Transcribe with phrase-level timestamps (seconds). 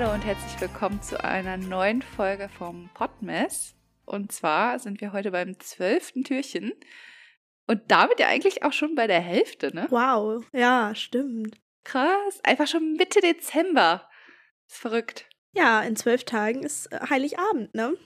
[0.00, 3.74] Hallo und herzlich willkommen zu einer neuen Folge vom Podmess.
[4.04, 6.72] Und zwar sind wir heute beim zwölften Türchen
[7.66, 9.88] und damit ja eigentlich auch schon bei der Hälfte, ne?
[9.90, 11.58] Wow, ja, stimmt.
[11.82, 14.08] Krass, einfach schon Mitte Dezember.
[14.68, 15.28] Ist verrückt.
[15.56, 17.96] Ja, in zwölf Tagen ist äh, Heiligabend, ne?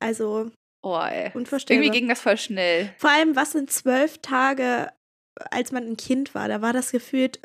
[0.00, 0.50] Also
[0.82, 1.30] Oh, ey.
[1.32, 1.82] unvorstellbar.
[1.82, 2.94] Irgendwie ging das voll schnell.
[2.98, 4.92] Vor allem, was sind zwölf Tage,
[5.50, 6.46] als man ein Kind war?
[6.46, 7.40] Da war das gefühlt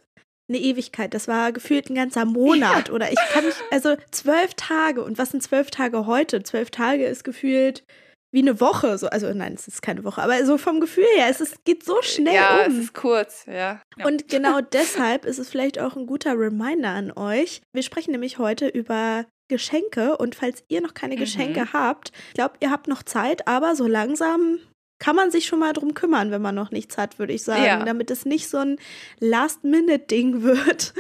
[0.54, 1.14] eine Ewigkeit.
[1.14, 2.90] Das war gefühlt ein ganzer Monat.
[2.90, 5.04] Oder ich kann mich, also zwölf Tage.
[5.04, 6.44] Und was sind zwölf Tage heute?
[6.44, 7.84] Zwölf Tage ist gefühlt
[8.32, 8.98] wie eine Woche.
[8.98, 11.84] So, also nein, es ist keine Woche, aber so vom Gefühl her, es ist, geht
[11.84, 12.72] so schnell ja, um.
[12.72, 13.80] es ist kurz, ja.
[13.98, 14.06] ja.
[14.06, 17.62] Und genau deshalb ist es vielleicht auch ein guter Reminder an euch.
[17.74, 21.20] Wir sprechen nämlich heute über Geschenke und falls ihr noch keine Mhm.
[21.20, 24.58] Geschenke habt, ich glaube, ihr habt noch Zeit, aber so langsam
[25.04, 27.64] kann man sich schon mal drum kümmern, wenn man noch nichts hat, würde ich sagen,
[27.66, 27.84] Ja.
[27.84, 28.78] damit es nicht so ein
[29.20, 30.94] Last-Minute-Ding wird.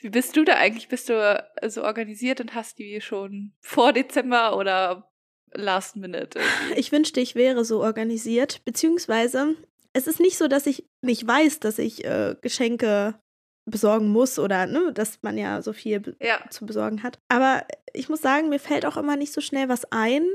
[0.00, 0.88] Wie bist du da eigentlich?
[0.88, 5.10] Bist du so organisiert und hast die schon vor Dezember oder
[5.52, 6.38] last minute?
[6.38, 6.80] irgendwie?
[6.80, 9.56] Ich wünschte, ich wäre so organisiert, beziehungsweise
[9.92, 13.20] es ist nicht so, dass ich nicht weiß, dass ich äh, Geschenke
[13.66, 16.40] besorgen muss oder ne, dass man ja so viel be- Ja.
[16.48, 17.18] zu besorgen hat.
[17.28, 20.26] Aber ich muss sagen, mir fällt auch immer nicht so schnell was ein.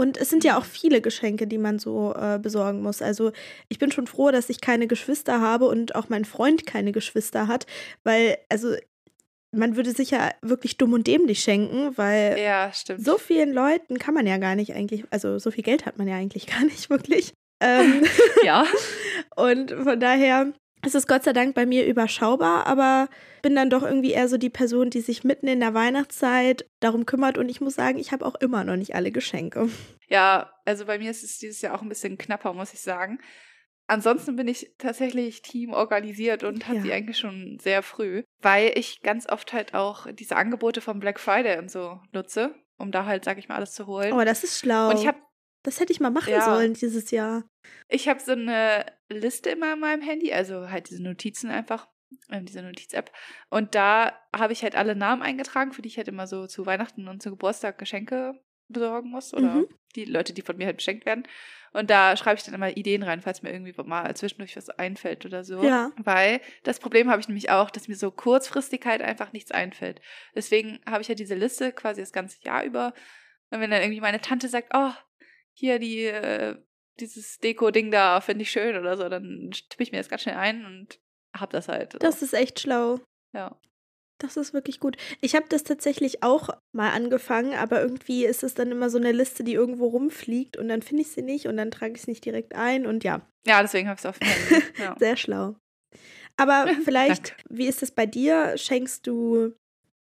[0.00, 3.02] Und es sind ja auch viele Geschenke, die man so äh, besorgen muss.
[3.02, 3.32] Also
[3.68, 7.48] ich bin schon froh, dass ich keine Geschwister habe und auch mein Freund keine Geschwister
[7.48, 7.66] hat,
[8.02, 8.74] weil, also
[9.52, 14.26] man würde sicher wirklich dumm und dämlich schenken, weil Ja, so vielen Leuten kann man
[14.26, 17.34] ja gar nicht eigentlich, also so viel Geld hat man ja eigentlich gar nicht wirklich.
[17.60, 18.02] Ähm,
[18.42, 18.64] ja.
[19.36, 23.08] und von daher ist es Gott sei Dank bei mir überschaubar, aber
[23.42, 27.06] bin dann doch irgendwie eher so die Person, die sich mitten in der Weihnachtszeit darum
[27.06, 27.38] kümmert.
[27.38, 29.68] Und ich muss sagen, ich habe auch immer noch nicht alle Geschenke.
[30.08, 33.18] Ja, also bei mir ist es dieses Jahr auch ein bisschen knapper, muss ich sagen.
[33.86, 36.82] Ansonsten bin ich tatsächlich Team organisiert und hatte Ja.
[36.82, 41.18] sie eigentlich schon sehr früh, weil ich ganz oft halt auch diese Angebote vom Black
[41.18, 44.12] Friday und so nutze, um da halt, sag ich mal, alles zu holen.
[44.12, 44.90] Aber das ist schlau.
[44.90, 45.18] und ich habe
[45.62, 46.44] das hätte ich mal machen Ja.
[46.44, 47.44] sollen dieses Jahr.
[47.88, 51.88] ich hab so eine Liste immer in meinem Handy, also halt diese Notizen einfach,
[52.30, 53.10] ähm, diese Notiz-App.
[53.50, 56.66] Und da habe ich halt alle Namen eingetragen, für die ich halt immer so zu
[56.66, 59.66] Weihnachten und zu Geburtstag Geschenke besorgen muss oder Mhm.
[59.96, 61.26] die Leute, die von mir halt beschenkt werden.
[61.72, 65.24] Und da schreibe ich dann immer Ideen rein, falls mir irgendwie mal zwischendurch was einfällt
[65.26, 65.62] oder so.
[65.62, 65.90] Ja.
[65.96, 70.00] Weil das Problem habe ich nämlich auch, dass mir so kurzfristig halt einfach nichts einfällt.
[70.34, 72.92] Deswegen habe ich ja diese Liste quasi das ganze Jahr über.
[73.50, 74.90] Und wenn dann irgendwie meine Tante sagt, oh,
[75.56, 76.56] hier die, äh,
[76.98, 80.36] dieses Deko-Ding da finde ich schön oder so, dann tippe ich mir das ganz schnell
[80.36, 81.00] ein und
[81.34, 81.92] hab das halt.
[81.92, 81.98] So.
[81.98, 83.00] Das ist echt schlau.
[83.34, 83.56] ja.
[84.22, 84.98] Das ist wirklich gut.
[85.22, 89.12] Ich habe das tatsächlich auch mal angefangen, aber irgendwie ist es dann immer so eine
[89.12, 92.06] Liste, die irgendwo rumfliegt und dann finde ich sie nicht und dann trage ich es
[92.06, 94.18] nicht direkt ein und ja, ja, deswegen habe ich es auf.
[94.78, 94.94] Ja.
[94.98, 95.56] sehr schlau.
[96.36, 98.58] Aber vielleicht, wie ist es bei dir?
[98.58, 99.54] Schenkst du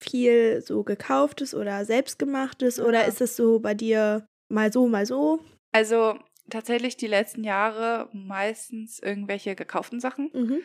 [0.00, 3.06] viel so gekauftes oder selbstgemachtes oder Ja.
[3.08, 5.40] ist es so bei dir mal so, mal so?
[5.72, 6.18] Also
[6.50, 10.30] tatsächlich die letzten Jahre meistens irgendwelche gekauften Sachen.
[10.32, 10.60] Mhm.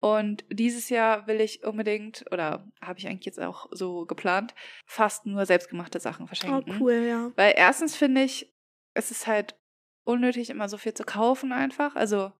[0.00, 4.54] Und dieses Jahr will ich unbedingt, oder habe ich eigentlich jetzt auch so geplant,
[4.86, 6.76] fast nur selbstgemachte Sachen Oh, verschenken.
[6.80, 7.32] cool, ja.
[7.34, 8.54] Weil erstens finde ich,
[8.94, 9.56] es ist halt
[10.04, 11.96] unnötig, immer so viel zu kaufen einfach.
[11.96, 12.32] Also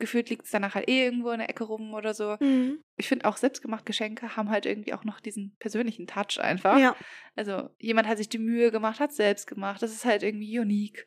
[0.00, 2.36] gefühlt liegt es danach halt eh irgendwo in der Ecke rum oder so.
[2.40, 2.82] Mhm.
[2.96, 6.78] Ich finde auch selbstgemachte Geschenke haben halt irgendwie auch noch diesen persönlichen Touch einfach.
[6.78, 6.96] Ja,
[7.36, 9.82] Also jemand hat sich die Mühe gemacht, hat selbst gemacht.
[9.82, 11.06] Das ist halt irgendwie unique.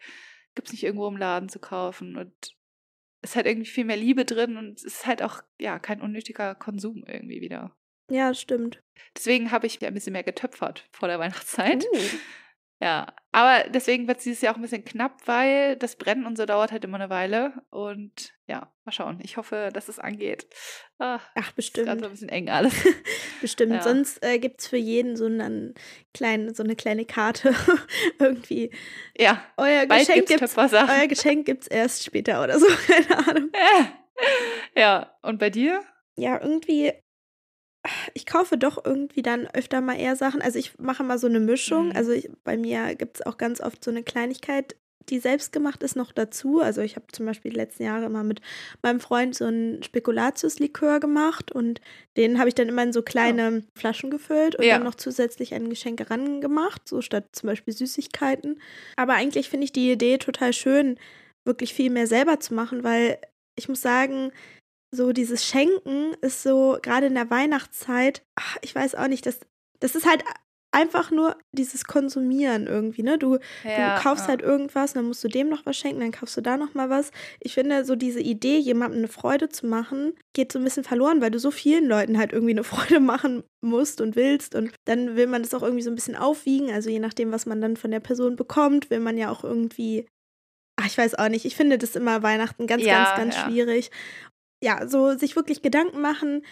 [0.56, 2.34] Gibt es nicht irgendwo im Laden zu kaufen und
[3.22, 6.02] es ist halt irgendwie viel mehr Liebe drin und es ist halt auch ja kein
[6.02, 7.76] unnötiger Konsum irgendwie wieder.
[8.10, 8.82] ja, stimmt.
[9.16, 11.86] Deswegen habe ich ein bisschen mehr getöpfert vor der Weihnachtszeit.
[11.92, 11.98] Uh.
[12.84, 16.38] Ja, aber deswegen wird es dieses Jahr auch ein bisschen knapp, weil das Brennen und
[16.38, 17.54] so dauert halt immer eine Weile.
[17.70, 19.20] Und ja, mal schauen.
[19.24, 20.48] Ich hoffe, dass es angeht.
[21.00, 22.04] Ah, Ach, ist gerade so bestimmt.
[22.04, 22.74] ein bisschen eng alles.
[23.42, 23.72] Bestimmt.
[23.72, 23.82] Ja.
[23.82, 25.76] Sonst äh, gibt es für jeden so, einen
[26.14, 27.56] kleinen, so eine kleine Karte.
[28.20, 28.70] Irgendwie.
[29.18, 30.90] ja, Euer bald Geschenk gibt's gibt's, Töpfersachen.
[30.90, 32.68] euer Geschenk gibt's erst später oder so.
[32.88, 33.52] Keine Ahnung.
[34.76, 35.82] ja, und bei dir?
[36.18, 36.92] Ja, irgendwie.
[38.14, 40.42] Ich kaufe doch irgendwie dann öfter mal eher Sachen.
[40.42, 41.88] Also ich mache mal so eine Mischung.
[41.88, 41.96] Mhm.
[41.96, 44.76] Also ich, bei mir gibt es auch ganz oft so eine Kleinigkeit,
[45.10, 46.62] die selbst gemacht ist, noch dazu.
[46.62, 48.40] Also ich habe zum Beispiel die letzten Jahre mal mit
[48.82, 51.82] meinem Freund so einen Spekulatius-Likör gemacht und
[52.16, 54.76] den habe ich dann immer in so kleine Flaschen gefüllt und Ja.
[54.76, 58.62] dann noch zusätzlich an Geschenke ran gemacht, so statt zum Beispiel Süßigkeiten.
[58.96, 60.98] Aber eigentlich finde ich die Idee total schön,
[61.46, 63.18] wirklich viel mehr selber zu machen, weil
[63.58, 64.32] ich muss sagen,
[64.94, 69.40] so dieses Schenken ist so, gerade in der Weihnachtszeit, ach, ich weiß auch nicht, das,
[69.80, 70.24] das ist halt
[70.74, 73.18] einfach nur dieses Konsumieren irgendwie, ne?
[73.18, 74.30] Du, Ja, du kaufst ja.
[74.30, 76.90] halt irgendwas, dann musst du dem noch was schenken, dann kaufst du da noch mal
[76.90, 77.12] was.
[77.40, 81.22] Ich finde, so diese Idee, jemandem eine Freude zu machen, geht so ein bisschen verloren,
[81.22, 84.56] weil du so vielen Leuten halt irgendwie eine Freude machen musst und willst.
[84.56, 86.72] Und dann will man das auch irgendwie so ein bisschen aufwiegen.
[86.72, 90.08] Also je nachdem, was man dann von der Person bekommt, will man ja auch irgendwie.
[90.76, 91.46] Ach, ich weiß auch nicht.
[91.46, 93.92] Ich finde das immer Weihnachten ganz, Ja, ganz, ganz schwierig.
[94.64, 96.46] Ja, so sich wirklich Gedanken machen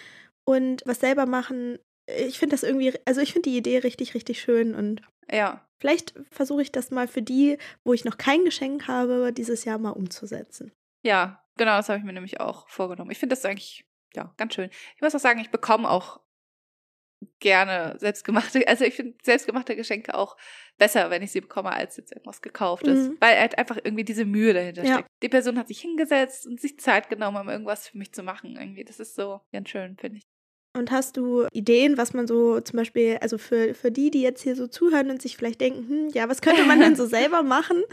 [0.44, 1.80] und was selber machen.
[2.08, 5.66] Ich finde das irgendwie, also ich finde die Idee richtig, richtig schön und Ja.
[5.80, 9.80] Vielleicht versuche ich das mal für die, wo ich noch kein Geschenk habe, dieses Jahr
[9.80, 10.72] mal umzusetzen.
[11.04, 13.10] Ja, genau, das habe ich mir nämlich auch vorgenommen.
[13.10, 13.84] Ich finde das eigentlich,
[14.14, 14.70] ja, ganz schön.
[14.96, 16.20] Ich muss auch sagen, ich bekomme auch
[17.40, 20.38] gerne selbstgemachte, also ich finde selbstgemachte Geschenke auch
[20.78, 23.10] besser, wenn ich sie bekomme, als jetzt irgendwas gekauftes.
[23.10, 23.18] Mhm.
[23.20, 24.94] Weil halt einfach irgendwie diese Mühe dahinter Ja.
[24.96, 25.10] steckt.
[25.24, 28.56] Die Person hat sich hingesetzt und sich Zeit genommen, um irgendwas für mich zu machen.
[28.60, 30.24] Irgendwie, das ist so ganz schön, finde ich.
[30.74, 34.42] Und hast du Ideen, was man so zum Beispiel, also für, für die, die jetzt
[34.42, 37.44] hier so zuhören und sich vielleicht denken, hm, ja, was könnte man denn so selber
[37.44, 37.84] machen?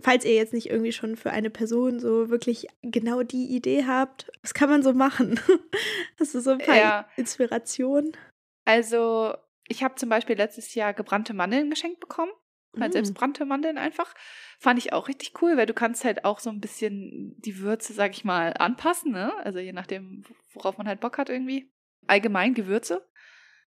[0.00, 4.32] Falls ihr jetzt nicht irgendwie schon für eine Person so wirklich genau die Idee habt,
[4.40, 5.38] was kann man so machen?
[6.18, 7.08] Hast du so ein paar Ja.
[7.16, 8.16] Inspirationen?
[8.64, 9.34] Also,
[9.68, 12.32] ich habe zum Beispiel letztes Jahr gebrannte Mandeln geschenkt bekommen.
[12.80, 12.94] Halt Mm.
[12.94, 14.14] selbst brannte Mandeln einfach.
[14.58, 17.92] Fand ich auch richtig cool, weil du kannst halt auch so ein bisschen die Würze,
[17.92, 19.32] sag ich mal, anpassen, ne?
[19.44, 20.24] Also je nachdem,
[20.54, 21.70] worauf man halt Bock hat irgendwie.
[22.06, 23.06] Allgemein Gewürze,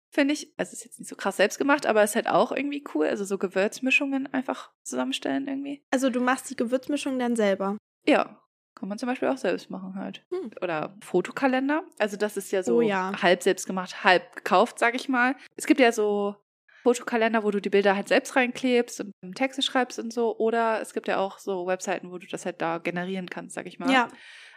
[0.10, 0.54] finde ich.
[0.58, 3.08] Also ist jetzt nicht so krass selbst gemacht, aber ist halt auch irgendwie cool.
[3.08, 5.84] Also so Gewürzmischungen einfach zusammenstellen irgendwie.
[5.92, 7.78] Also du machst die Gewürzmischung dann selber.
[8.06, 8.41] Ja,
[8.81, 10.25] kann man zum Beispiel auch selbst machen halt.
[10.31, 10.50] Hm.
[10.60, 11.83] Oder Fotokalender.
[12.00, 13.12] Also das ist ja so Oh ja.
[13.22, 15.36] halb selbst gemacht, halb gekauft, sag ich mal.
[15.56, 16.36] Es gibt ja so
[16.81, 20.36] Fotokalender, wo du die Bilder halt selbst reinklebst und Texte schreibst und so.
[20.36, 23.68] Oder es gibt ja auch so Webseiten, wo du das halt da generieren kannst, sag
[23.68, 23.92] ich mal.
[23.92, 24.06] Ja.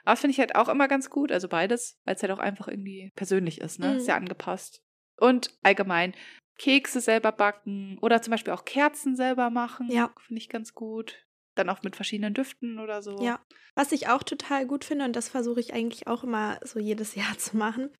[0.04, 1.30] Aber das finde ich halt auch immer ganz gut.
[1.30, 3.88] Also beides, weil es halt auch einfach irgendwie persönlich ist, ne?
[3.88, 3.96] Mhm.
[3.98, 4.82] Ist ja angepasst.
[5.18, 6.14] Und allgemein
[6.58, 9.90] Kekse selber backen oder zum Beispiel auch Kerzen selber machen.
[9.90, 10.14] Ja.
[10.26, 11.26] Finde ich ganz gut.
[11.54, 13.16] Dann auch mit verschiedenen Düften oder so.
[13.20, 13.40] Ja.
[13.74, 17.14] Was ich auch total gut finde, und das versuche ich eigentlich auch immer so jedes
[17.16, 17.90] Jahr zu machen,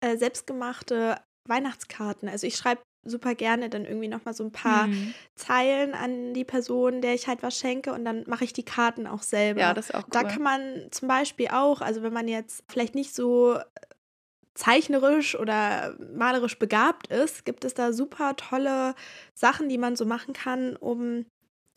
[0.00, 1.16] äh, selbstgemachte
[1.46, 2.28] Weihnachtskarten.
[2.28, 5.12] Also ich schreibe super gerne dann irgendwie nochmal so ein paar Mhm.
[5.34, 9.06] Zeilen an die Person, der ich halt was schenke und dann mache ich die Karten
[9.06, 9.60] auch selber.
[9.60, 10.10] Ja, das ist auch cool.
[10.12, 13.64] Da kann man zum Beispiel auch, also wenn man jetzt vielleicht nicht so äh,
[14.54, 18.94] zeichnerisch oder malerisch begabt ist, gibt es da super tolle
[19.34, 21.26] Sachen, die man so machen kann, um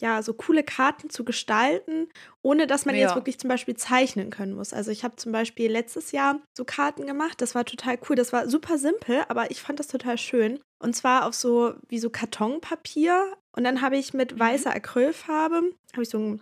[0.02, 2.08] ja so coole Karten zu gestalten,
[2.42, 3.16] ohne dass man jetzt Ja.
[3.16, 4.74] wirklich zum Beispiel zeichnen können muss.
[4.74, 8.32] Also ich habe zum Beispiel letztes Jahr so Karten gemacht, das war total cool, das
[8.34, 10.60] war super simpel, aber ich fand das total schön.
[10.80, 14.40] Und zwar auf so wie so Kartonpapier und dann habe ich mit Mhm.
[14.40, 16.42] weißer Acrylfarbe, habe ich so ein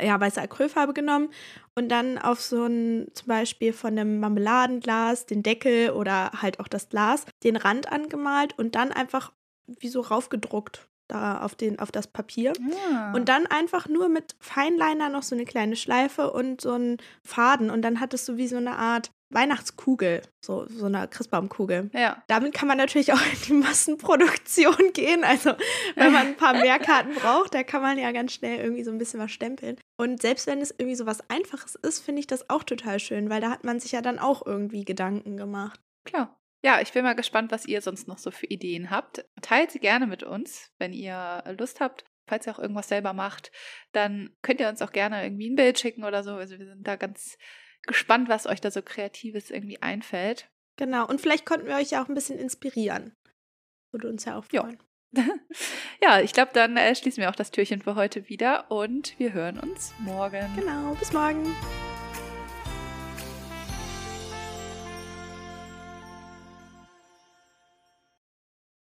[0.00, 1.30] ja, weiße Acrylfarbe genommen
[1.74, 6.68] und dann auf so ein, zum Beispiel von einem Marmeladenglas, den Deckel oder halt auch
[6.68, 9.32] das Glas, den Rand angemalt und dann einfach
[9.66, 12.52] wie so raufgedruckt da auf, den, auf das Papier.
[12.92, 13.12] Ja.
[13.12, 17.70] Und dann einfach nur mit Feinliner noch so eine kleine Schleife und so einen Faden
[17.70, 21.90] und dann hattest du wie so eine Art Weihnachtskugel, so, so eine Christbaumkugel.
[21.92, 22.22] ja.
[22.28, 25.22] Damit kann man natürlich auch in die Massenproduktion gehen.
[25.22, 25.52] Also,
[25.96, 28.90] wenn man ein paar mehr Karten braucht, da kann man ja ganz schnell irgendwie so
[28.90, 29.76] ein bisschen was stempeln.
[29.98, 33.28] Und selbst wenn es irgendwie so was Einfaches ist, finde ich das auch total schön,
[33.28, 35.80] weil da hat man sich ja dann auch irgendwie Gedanken gemacht.
[36.04, 36.37] Klar.
[36.62, 39.24] Ja, ich bin mal gespannt, was ihr sonst noch so für Ideen habt.
[39.42, 42.04] Teilt sie gerne mit uns, wenn ihr Lust habt.
[42.26, 43.50] Falls ihr auch irgendwas selber macht,
[43.92, 46.32] dann könnt ihr uns auch gerne irgendwie ein Bild schicken oder so.
[46.32, 47.38] Also wir sind da ganz
[47.86, 50.50] gespannt, was euch da so Kreatives irgendwie einfällt.
[50.76, 51.06] Genau.
[51.06, 53.16] Und vielleicht konnten wir euch ja auch ein bisschen inspirieren.
[53.92, 54.62] Würde uns ja auch Ja.
[54.62, 54.78] freuen.
[56.02, 59.32] ja, ich glaube, dann äh, schließen wir auch das Türchen für heute wieder und wir
[59.32, 60.46] hören uns morgen.
[60.54, 60.94] Genau.
[60.96, 61.56] Bis morgen.